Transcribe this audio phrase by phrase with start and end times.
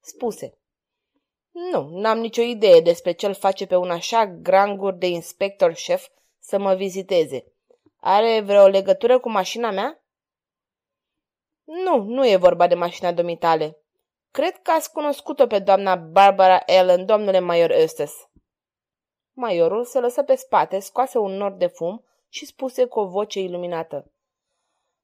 [0.00, 0.61] Spuse.
[1.52, 6.58] Nu, n-am nicio idee despre ce-l face pe un așa grangur de inspector șef să
[6.58, 7.44] mă viziteze.
[7.96, 10.02] Are vreo legătură cu mașina mea?
[11.64, 13.78] Nu, nu e vorba de mașina domitale.
[14.30, 18.12] Cred că ați cunoscut-o pe doamna Barbara Ellen, domnule Major Eustace.
[19.32, 23.40] Maiorul se lăsă pe spate, scoase un nor de fum și spuse cu o voce
[23.40, 24.12] iluminată.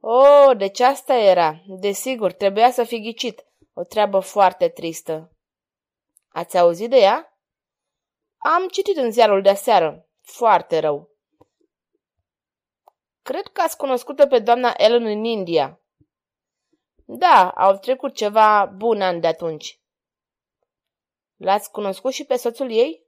[0.00, 1.62] Oh, deci asta era.
[1.66, 3.44] Desigur, trebuia să fi ghicit.
[3.74, 5.32] O treabă foarte tristă.
[6.32, 7.38] Ați auzit de ea?
[8.38, 10.08] Am citit în ziarul de aseară.
[10.20, 11.10] Foarte rău.
[13.22, 15.80] Cred că ați cunoscut-o pe doamna Ellen în India.
[17.04, 19.80] Da, au trecut ceva bun ani de atunci.
[21.36, 23.06] L-ați cunoscut și pe soțul ei?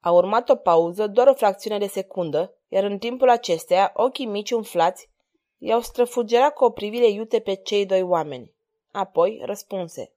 [0.00, 4.50] A urmat o pauză, doar o fracțiune de secundă, iar în timpul acesteia, ochii mici
[4.50, 5.10] umflați
[5.58, 8.54] i-au străfugerat cu o privire iute pe cei doi oameni.
[8.92, 10.12] Apoi răspunse.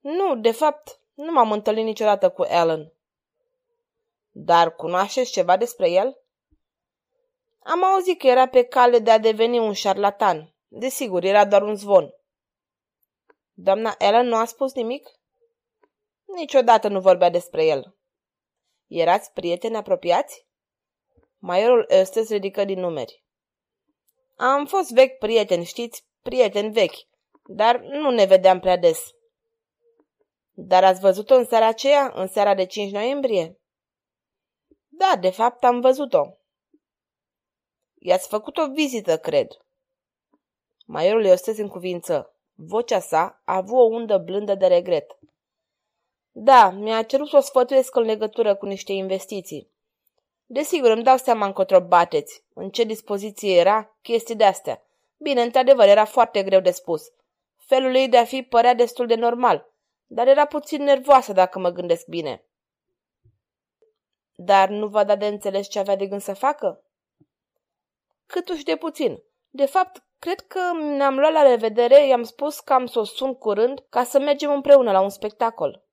[0.00, 2.92] Nu, de fapt, nu m-am întâlnit niciodată cu Alan.
[4.30, 6.20] Dar cunoașteți ceva despre el?
[7.62, 10.54] Am auzit că era pe cale de a deveni un șarlatan.
[10.68, 12.14] Desigur, era doar un zvon.
[13.52, 15.08] Doamna Ellen nu a spus nimic?
[16.24, 17.96] Niciodată nu vorbea despre el.
[18.86, 20.46] Erați prieteni apropiați?
[21.38, 23.24] Maiorul Eustace ridică din numeri.
[24.36, 27.06] Am fost vechi prieteni, știți, prieteni vechi,
[27.46, 29.14] dar nu ne vedeam prea des.
[30.54, 33.60] Dar ați văzut-o în seara aceea, în seara de 5 noiembrie?
[34.88, 36.36] Da, de fapt am văzut-o.
[37.98, 39.46] I-ați făcut o vizită, cred.
[40.86, 42.34] Maiorul Eustace în cuvință.
[42.54, 45.18] Vocea sa a avut o undă blândă de regret.
[46.30, 49.70] Da, mi-a cerut să o sfătuiesc în legătură cu niște investiții.
[50.46, 52.44] Desigur, îmi dau seama încotro bateți.
[52.54, 54.82] În ce dispoziție era, chestii de-astea.
[55.16, 57.02] Bine, într-adevăr, era foarte greu de spus.
[57.56, 59.71] Felul ei de a fi părea destul de normal,
[60.12, 62.44] dar era puțin nervoasă dacă mă gândesc bine.
[64.32, 66.84] Dar nu va da de înțeles ce avea de gând să facă?
[68.26, 69.22] Câtuși de puțin.
[69.50, 73.34] De fapt, cred că ne-am luat la revedere, i-am spus că am să o sun
[73.34, 75.84] curând ca să mergem împreună la un spectacol.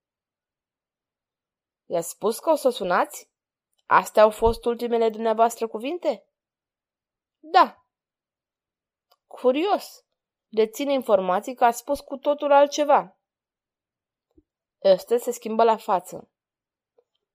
[1.86, 3.32] I-a spus că o să o sunați?
[3.86, 6.28] Astea au fost ultimele dumneavoastră cuvinte?
[7.40, 7.86] Da.
[9.28, 10.06] Curios.
[10.48, 13.19] Deține informații că a spus cu totul altceva.
[14.84, 16.30] Ăsta se schimbă la față.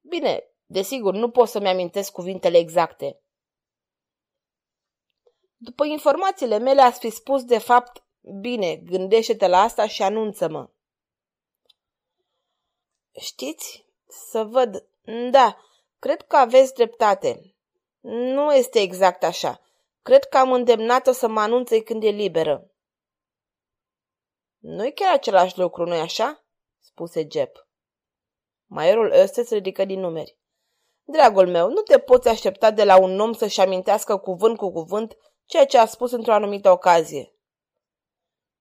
[0.01, 3.19] Bine, desigur, nu pot să-mi amintesc cuvintele exacte.
[5.57, 8.05] După informațiile mele ați fi spus de fapt,
[8.41, 10.71] bine, gândește-te la asta și anunță-mă.
[13.21, 13.87] Știți?
[14.07, 14.87] Să văd.
[15.31, 15.59] Da,
[15.99, 17.55] cred că aveți dreptate.
[18.01, 19.61] Nu este exact așa.
[20.03, 22.71] Cred că am îndemnat-o să mă anunțe când e liberă.
[24.59, 26.44] Nu-i chiar același lucru, nu-i așa?
[26.85, 27.69] Spuse Jep.
[28.67, 30.39] Maiorul ăsta se ridică din numeri.
[31.03, 35.17] Dragul meu, nu te poți aștepta de la un om să-și amintească cuvânt cu cuvânt
[35.45, 37.35] ceea ce a spus într-o anumită ocazie.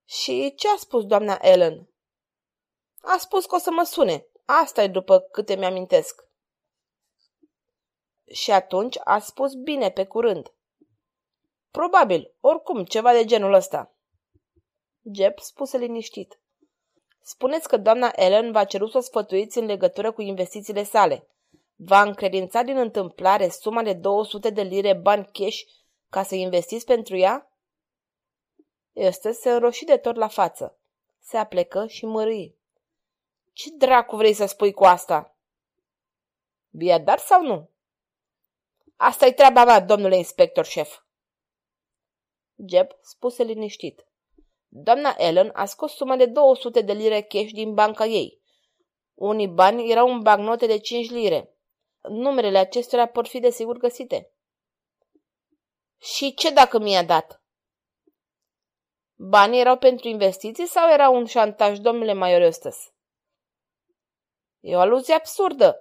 [0.05, 1.89] Și ce a spus doamna Ellen?
[3.01, 4.27] A spus că o să mă sune.
[4.45, 6.21] asta e după câte mi-amintesc.
[8.31, 10.53] Și atunci a spus bine pe curând.
[11.71, 13.95] Probabil, oricum, ceva de genul ăsta.
[15.13, 16.42] Jeb spuse liniștit.
[17.25, 21.27] Spuneți că doamna Ellen v-a cerut să o sfătuiți în legătură cu investițiile sale.
[21.75, 25.61] V-a încredințat din întâmplare suma de 200 de lire bani cash
[26.09, 27.51] ca să investiți pentru ea?
[28.91, 30.77] Este se înroși de tot la față.
[31.19, 32.55] Se aplecă și mărâi.
[33.53, 35.35] Ce dracu vrei să spui cu asta?
[36.69, 37.69] Bia dar sau nu?
[38.95, 40.99] asta e treaba mea, domnule inspector șef.
[42.67, 44.05] Jeb spuse liniștit.
[44.75, 48.41] Doamna Ellen a scos suma de 200 de lire cash din banca ei.
[49.13, 51.55] Unii bani erau în bagnote de 5 lire.
[52.01, 54.31] Numerele acestora pot fi desigur găsite.
[55.99, 57.43] Și ce dacă mi-a dat?
[59.15, 62.93] Banii erau pentru investiții sau era un șantaj, domnule Maior Eustace?
[64.59, 65.79] E o aluzie absurdă.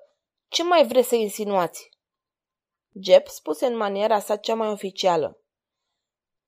[0.49, 1.91] Ce mai vreți să insinuați?
[3.03, 5.41] Jeb spuse în maniera sa cea mai oficială.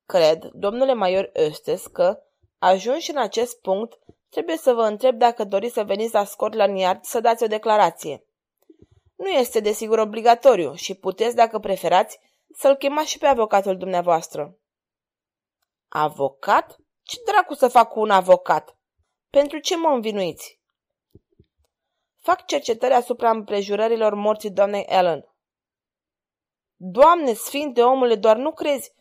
[0.05, 2.19] Cred, domnule Maior Eustace, că,
[2.57, 3.99] ajunși în acest punct,
[4.29, 8.25] trebuie să vă întreb dacă doriți să veniți la Scotland Yard să dați o declarație.
[9.15, 12.19] Nu este desigur obligatoriu și puteți, dacă preferați,
[12.53, 14.57] să-l chemați și pe avocatul dumneavoastră.
[15.87, 16.75] Avocat?
[17.01, 18.77] Ce dracu să fac cu un avocat?
[19.29, 20.59] Pentru ce mă învinuiți?
[22.21, 25.35] Fac cercetări asupra împrejurărilor morții doamnei Ellen.
[26.75, 28.93] Doamne, sfinte omule, doar nu crezi.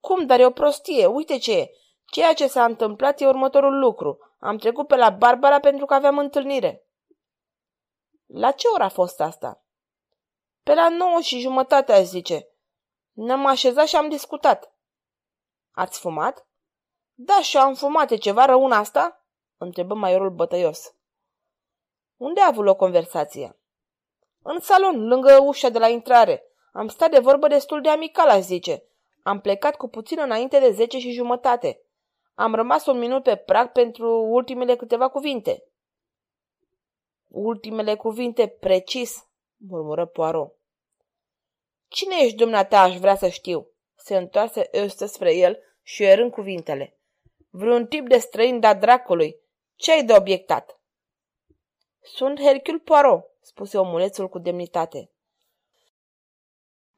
[0.00, 1.70] Cum, dar e o prostie, uite ce e.
[2.12, 4.18] Ceea ce s-a întâmplat e următorul lucru.
[4.38, 6.86] Am trecut pe la Barbara pentru că aveam întâlnire.
[8.26, 9.64] La ce oră a fost asta?
[10.62, 12.48] Pe la nouă și jumătate, aș zice.
[13.12, 14.74] Ne-am așezat și am discutat.
[15.70, 16.46] Ați fumat?
[17.14, 18.10] Da, și am fumat.
[18.10, 19.26] E ceva rău în asta?
[19.56, 20.94] Întrebă maiorul bătăios.
[22.16, 23.58] Unde a avut o conversație?
[24.42, 26.44] În salon, lângă ușa de la intrare.
[26.72, 28.84] Am stat de vorbă destul de amical, aș zice.
[29.22, 31.86] Am plecat cu puțin înainte de zece și jumătate.
[32.34, 35.64] Am rămas un minut pe prag pentru ultimele câteva cuvinte.
[37.28, 39.26] Ultimele cuvinte, precis,
[39.56, 40.54] murmură Poirot.
[41.88, 43.66] Cine ești dumneata, aș vrea să știu?
[43.94, 46.96] Se întoarse ăsta spre el și erând cuvintele.
[47.50, 49.36] Vreun tip de străin da dracului.
[49.76, 50.80] Ce ai de obiectat?
[52.00, 55.10] Sunt Hercule Poirot, spuse omulețul cu demnitate.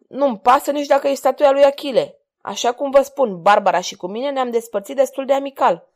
[0.08, 2.18] Nu-mi pasă nici dacă e statuia lui Achille.
[2.46, 5.88] Așa cum vă spun, Barbara și cu mine ne-am despărțit destul de amical.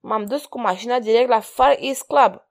[0.00, 2.42] M-am dus cu mașina direct la Far East Club.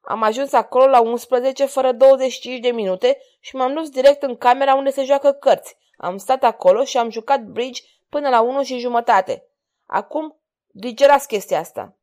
[0.00, 4.74] Am ajuns acolo la 11 fără 25 de minute și m-am dus direct în camera
[4.74, 5.76] unde se joacă cărți.
[5.96, 9.46] Am stat acolo și am jucat bridge până la 1 și jumătate.
[9.86, 11.96] Acum, digerați chestia asta.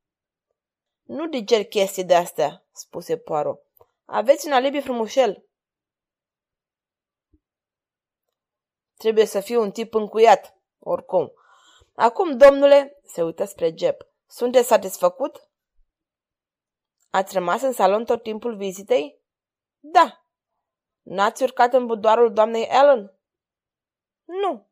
[1.04, 3.62] Nu diger chestii de astea, spuse Poirot.
[4.06, 5.44] Aveți un alibi frumușel.
[8.98, 11.34] Trebuie să fiu un tip încuiat, oricum.
[11.96, 13.96] Acum, domnule, se uită spre Jeb,
[14.28, 15.50] sunteți satisfăcut?
[17.10, 19.22] Ați rămas în salon tot timpul vizitei?
[19.80, 20.24] Da.
[21.02, 23.14] N-ați urcat în budoarul doamnei Ellen?
[24.26, 24.68] Nu.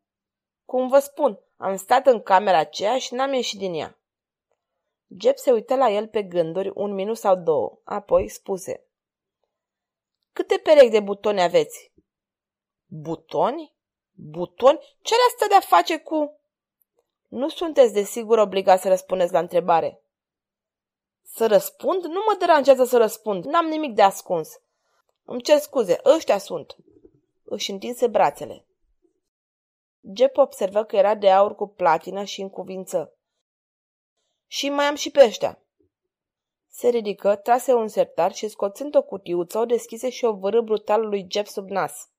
[0.66, 4.00] Cum vă spun, am stat în camera aceea și n-am ieșit din ea.
[5.20, 8.86] Jeb se uită la el pe gânduri un minut sau două, apoi spuse.
[10.34, 11.94] Câte perechi de butoni aveți?
[12.86, 13.77] Butoni?
[14.20, 14.80] Butoni?
[15.02, 16.40] Ce are asta de a face cu...
[17.28, 20.02] Nu sunteți desigur obligați să răspundeți la întrebare.
[21.24, 22.04] Să răspund?
[22.04, 23.46] Nu mă deranjează să răspund.
[23.46, 24.60] N-am nimic de ascuns.
[25.24, 26.76] Îmi cer scuze, ăștia sunt.
[27.44, 28.66] Își întinse brațele.
[30.14, 33.14] Jep observă că era de aur cu platină și în cuvință.
[34.48, 35.60] Și mai am și pe ăștia.
[36.68, 41.08] Se ridică, trase un sertar și scoțând o cutiuță, o deschise și o vărâ brutal
[41.08, 42.10] lui Jep sub nas.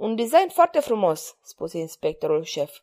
[0.00, 2.80] Un design foarte frumos, spuse inspectorul șef.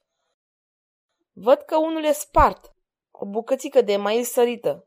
[1.32, 2.76] Văd că unul e spart,
[3.12, 4.86] o bucățică de mai sărită.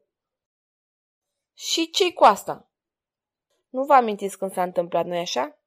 [1.55, 2.69] Și ce cu asta?
[3.69, 5.59] Nu vă amintiți când s-a întâmplat, nu așa?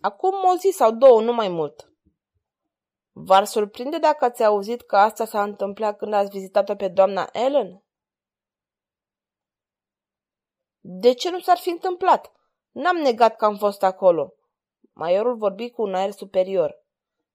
[0.00, 1.92] Acum o zi sau două, nu mai mult.
[3.12, 7.82] V-ar surprinde dacă ați auzit că asta s-a întâmplat când ați vizitat-o pe doamna Ellen?
[10.80, 12.32] De ce nu s-ar fi întâmplat?
[12.70, 14.34] N-am negat că am fost acolo.
[14.92, 16.80] Maiorul vorbi cu un aer superior.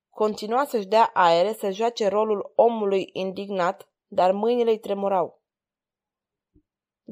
[0.10, 5.42] Continua să-și dea aere să joace rolul omului indignat, dar mâinile îi tremurau.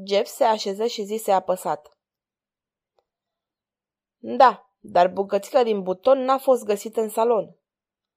[0.07, 1.97] Jeff se așeză și zise apăsat.
[4.17, 7.55] Da, dar bucățica din buton n-a fost găsită în salon.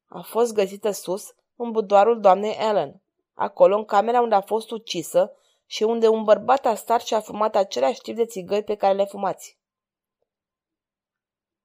[0.07, 3.01] A fost găsită sus, în budoarul doamnei Ellen,
[3.35, 5.33] acolo în camera unde a fost ucisă
[5.67, 8.95] și unde un bărbat a stat și a fumat același tip de țigări pe care
[8.95, 9.58] le fumați.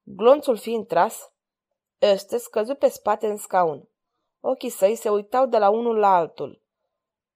[0.04, 1.32] Glonțul fiind tras,
[1.98, 3.88] Este scăzu pe spate în scaun.
[4.40, 6.62] Ochii săi se uitau de la unul la altul.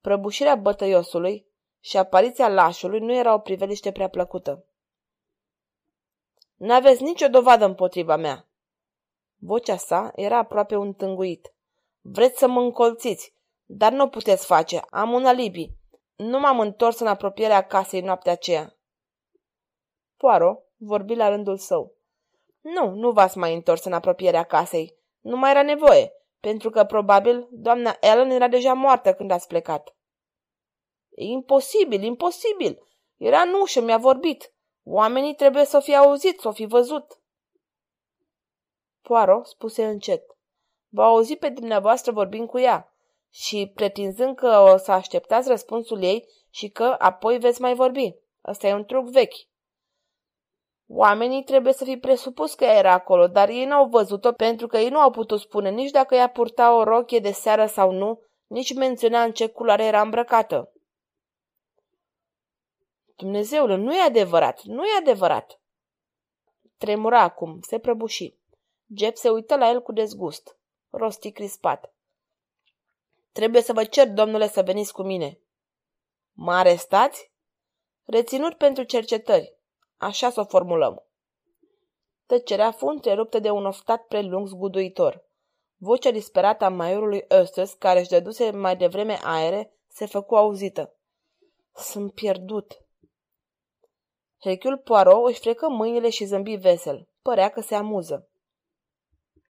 [0.01, 1.45] Prăbușirea bătăiosului
[1.79, 4.63] și apariția lașului nu era o priveliște prea plăcută.
[6.55, 8.45] N-aveți nicio dovadă împotriva mea.
[9.37, 11.53] Vocea sa era aproape un tânguit.
[12.01, 13.33] Vreți să mă încolțiți,
[13.65, 14.81] dar nu puteți face.
[14.89, 15.69] Am un alibi.
[16.15, 18.75] Nu m-am întors în apropierea casei noaptea aceea.
[20.17, 21.96] Poaro vorbi la rândul său.
[22.73, 24.97] Nu, nu v-ați mai întors în apropierea casei.
[25.19, 29.95] Nu mai era nevoie, pentru că probabil doamna Ellen era deja moartă când ați plecat.
[31.09, 32.87] E imposibil, imposibil.
[33.17, 34.53] Era în ușă, mi-a vorbit.
[34.83, 37.19] Oamenii trebuie să o fi auzit, să o fi văzut.
[39.01, 40.23] Poaro spuse încet.
[40.87, 42.93] Va auzi pe dumneavoastră vorbind cu ea
[43.29, 48.15] și pretinzând că o să așteptați răspunsul ei și că apoi veți mai vorbi.
[48.45, 49.35] Ăsta e un truc vechi.
[50.89, 54.77] Oamenii trebuie să fi presupus că ea era acolo, dar ei n-au văzut-o pentru că
[54.77, 58.21] ei nu au putut spune nici dacă ea purta o rochie de seară sau nu,
[58.47, 60.71] nici menționa în ce culoare era îmbrăcată.
[63.15, 65.61] Dumnezeule, nu e adevărat, nu e adevărat.
[66.77, 68.35] Tremura acum, se prăbuși.
[68.95, 70.57] Jeff se uită la el cu dezgust.
[70.89, 71.93] Rosti crispat.
[73.31, 75.39] Trebuie să vă cer, domnule, să veniți cu mine.
[76.31, 77.31] Mă arestați?
[78.03, 79.56] Reținut pentru cercetări.
[79.97, 81.03] Așa să o formulăm.
[82.25, 85.25] Tăcerea fu întreruptă de un oftat prelung zguduitor.
[85.77, 90.93] Vocea disperată a maiorului Eustace, care își dăduse mai devreme aere, se făcu auzită.
[91.75, 92.81] Sunt pierdut.
[94.39, 97.07] Hercule Poirot își frecă mâinile și zâmbi vesel.
[97.21, 98.29] Părea că se amuză.